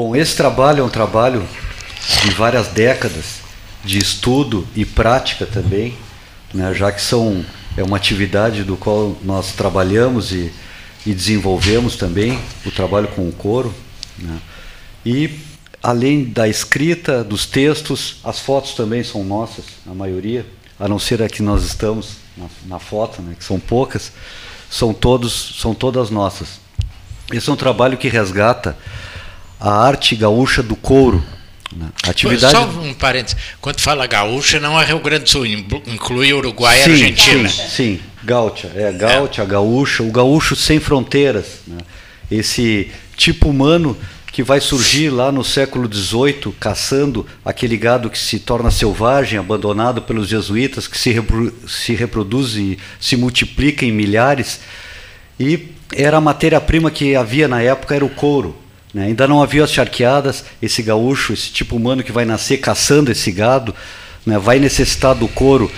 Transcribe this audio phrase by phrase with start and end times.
[0.00, 1.44] Bom, esse trabalho é um trabalho
[2.22, 3.40] de várias décadas
[3.84, 5.98] de estudo e prática também,
[6.54, 7.44] né, já que são
[7.76, 10.52] é uma atividade do qual nós trabalhamos e,
[11.04, 13.74] e desenvolvemos também o trabalho com o coro.
[14.16, 14.38] Né,
[15.04, 15.40] e
[15.82, 20.46] além da escrita, dos textos, as fotos também são nossas, a maioria,
[20.78, 24.12] a não ser a que nós estamos na, na foto, né, que são poucas,
[24.70, 26.60] são todos são todas nossas.
[27.32, 28.78] Esse é um trabalho que resgata
[29.60, 31.22] a arte gaúcha do couro.
[31.74, 31.88] Né?
[32.04, 32.52] Atividade...
[32.52, 33.36] Só um parênteses.
[33.60, 37.48] Quando fala gaúcha, não é Rio Grande do Sul, inclui Uruguai e Argentina.
[37.48, 38.70] Sim, sim, gaúcha.
[38.74, 39.46] É gaúcha, é.
[39.46, 41.60] gaúcha, o gaúcho sem fronteiras.
[41.66, 41.78] Né?
[42.30, 43.96] Esse tipo humano
[44.32, 50.02] que vai surgir lá no século XVIII, caçando aquele gado que se torna selvagem, abandonado
[50.02, 54.60] pelos jesuítas, que se, repro se reproduz e se multiplica em milhares.
[55.40, 58.56] E era a matéria-prima que havia na época, era o couro.
[58.92, 59.06] Né?
[59.06, 63.30] Ainda não havia as charqueadas, esse gaúcho, esse tipo humano que vai nascer caçando esse
[63.30, 63.74] gado,
[64.24, 64.38] né?
[64.38, 65.70] vai necessitar do couro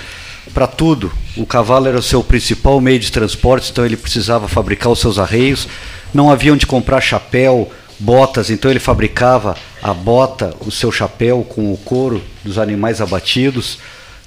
[0.55, 1.13] para tudo.
[1.37, 5.19] O cavalo era o seu principal meio de transporte, então ele precisava fabricar os seus
[5.19, 5.69] arreios.
[6.13, 11.73] Não havia onde comprar chapéu, botas, então ele fabricava a bota, o seu chapéu com
[11.73, 13.79] o couro dos animais abatidos.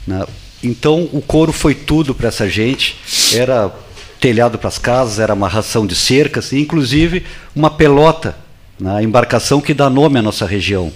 [0.06, 0.24] Né?
[0.64, 2.98] Então o couro foi tudo para essa gente.
[3.34, 3.72] Era
[4.20, 8.43] telhado para as casas, era amarração de cercas, e inclusive uma pelota
[8.84, 10.92] na embarcação que dá nome à nossa região.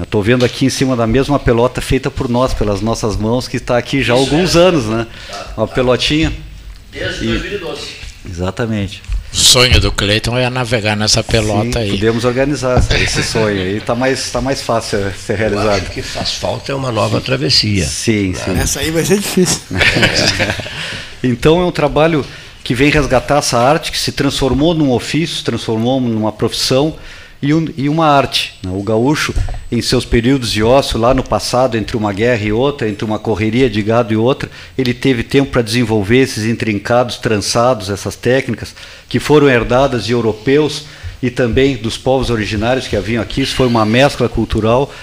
[0.00, 3.56] Estou vendo aqui em cima da mesma pelota feita por nós, pelas nossas mãos, que
[3.56, 4.60] está aqui já há alguns é.
[4.60, 5.08] anos, né?
[5.56, 6.32] Uma pelotinha.
[6.92, 7.80] Desde 2012.
[8.30, 9.02] Exatamente.
[9.32, 11.90] O sonho do Cleiton é navegar nessa pelota Sim, aí.
[11.90, 13.78] Podemos organizar esse sonho aí.
[13.78, 15.88] Está mais, tá mais fácil ser realizado.
[15.88, 17.84] O que faz falta é uma nova travessia.
[17.84, 18.56] Sim, sim.
[18.56, 19.62] Essa aí vai ser difícil.
[21.24, 22.24] então é um trabalho
[22.70, 26.94] que vem resgatar essa arte que se transformou num ofício, transformou numa profissão
[27.42, 28.54] e, um, e uma arte.
[28.62, 28.70] Né?
[28.72, 29.34] O gaúcho,
[29.72, 33.18] em seus períodos de ócio, lá no passado, entre uma guerra e outra, entre uma
[33.18, 38.72] correria de gado e outra, ele teve tempo para desenvolver esses intrincados, trançados, essas técnicas
[39.08, 40.84] que foram herdadas de europeus
[41.20, 43.42] e também dos povos originários que haviam aqui.
[43.42, 44.94] Isso foi uma mescla cultural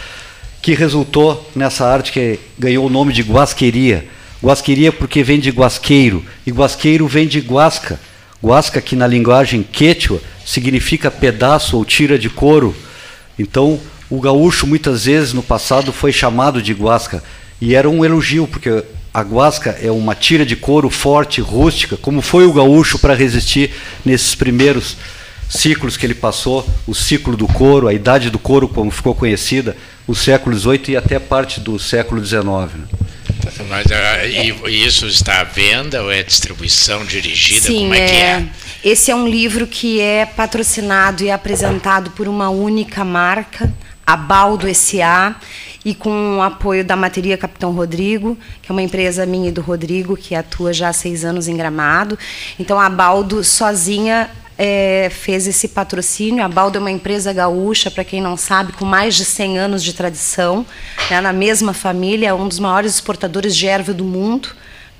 [0.62, 4.08] que resultou nessa arte que ganhou o nome de guasqueria
[4.44, 8.00] Guasqueria porque vem de guasqueiro, e guasqueiro vem de guasca.
[8.44, 12.76] Guasca, que na linguagem quechua significa pedaço ou tira de couro.
[13.38, 17.24] Então, o gaúcho muitas vezes no passado foi chamado de guasca,
[17.59, 18.84] e era um elogio, porque
[19.14, 23.72] a guasca é uma tira de couro forte, rústica, como foi o gaúcho para resistir
[24.06, 24.96] nesses primeiros
[25.50, 29.76] ciclos que ele passou, o ciclo do couro, a idade do couro, como ficou conhecida,
[30.06, 33.06] o século XVIII e até parte do século XIX.
[33.63, 37.68] Mas uh, isso está à venda ou é distribuição dirigida?
[37.68, 38.47] Sim, Como é, é, que é?
[38.84, 43.73] Esse é um livro que é patrocinado e apresentado por uma única marca,
[44.06, 45.35] a Baldo S.A.,
[45.85, 49.62] e com o apoio da Materia Capitão Rodrigo, que é uma empresa minha e do
[49.62, 52.19] Rodrigo, que atua já há seis anos em Gramado.
[52.59, 56.44] Então, a Baldo sozinha é, fez esse patrocínio.
[56.44, 59.84] A Baldo é uma empresa gaúcha, para quem não sabe, com mais de 100 anos
[59.84, 60.66] de tradição,
[61.09, 64.50] né, na mesma família, um dos maiores exportadores de erva do mundo.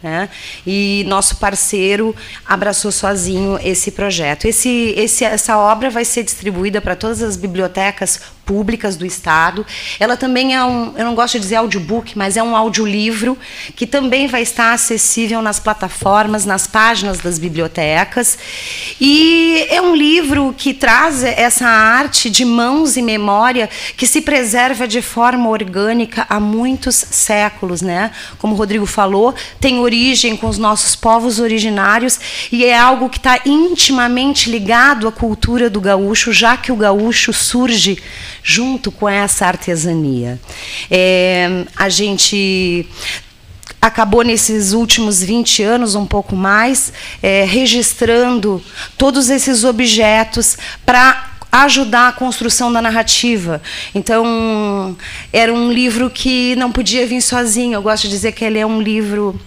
[0.02, 0.30] Né?
[0.66, 2.16] E nosso parceiro
[2.46, 4.46] abraçou sozinho esse projeto.
[4.46, 9.66] Esse, esse, essa obra vai ser distribuída para todas as bibliotecas públicas do Estado.
[10.00, 13.38] Ela também é um, eu não gosto de dizer audiobook, mas é um audiolivro
[13.76, 18.38] que também vai estar acessível nas plataformas, nas páginas das bibliotecas.
[19.02, 24.88] E é um livro que traz essa arte de mãos e memória que se preserva
[24.88, 28.12] de forma orgânica há muitos séculos, né?
[28.38, 32.18] Como o Rodrigo falou, tem origem com os nossos povos originários
[32.50, 37.34] e é algo que está intimamente ligado à cultura do gaúcho, já que o gaúcho
[37.34, 37.98] surge
[38.44, 40.40] junto com essa artesania.
[40.90, 42.88] É, a gente
[43.82, 48.62] acabou nesses últimos 20 anos, um pouco mais, é, registrando
[48.98, 53.62] todos esses objetos para ajudar a construção da narrativa.
[53.96, 54.96] Então,
[55.32, 57.76] era um livro que não podia vir sozinho.
[57.76, 59.40] Eu gosto de dizer que ele é um livro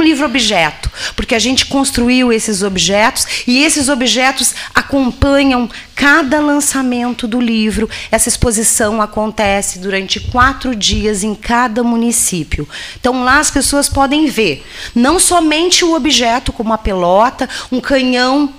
[0.00, 7.28] um livro objeto, porque a gente construiu esses objetos e esses objetos acompanham cada lançamento
[7.28, 7.88] do livro.
[8.10, 12.66] Essa exposição acontece durante quatro dias em cada município.
[12.98, 18.54] Então lá as pessoas podem ver não somente o objeto, como a pelota, um canhão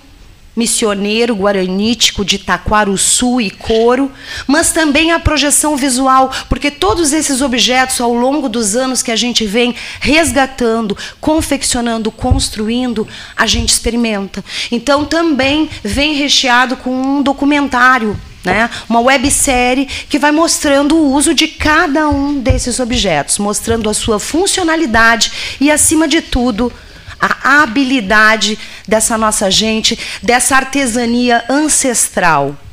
[0.55, 4.11] missioneiro guaranítico de Taquaruçu e Coro,
[4.47, 9.15] mas também a projeção visual, porque todos esses objetos ao longo dos anos que a
[9.15, 14.43] gente vem resgatando, confeccionando, construindo, a gente experimenta.
[14.71, 18.69] Então também vem recheado com um documentário Né?
[18.89, 24.19] Uma websérie que vai mostrando o uso de cada um desses objetos, mostrando a sua
[24.19, 25.31] funcionalidade
[25.61, 26.73] e, acima de tudo,
[27.21, 28.57] a habilidade
[28.87, 32.57] dessa nossa gente, dessa artesania ancestral.